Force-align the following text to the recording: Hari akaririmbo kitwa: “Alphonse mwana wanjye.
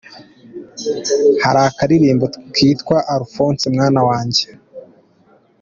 Hari 1.43 1.59
akaririmbo 1.69 2.25
kitwa: 2.55 2.97
“Alphonse 3.13 3.65
mwana 3.75 4.01
wanjye. 4.09 4.45